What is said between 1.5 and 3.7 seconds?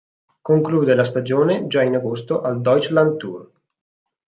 già in agosto al Deutschland Tour.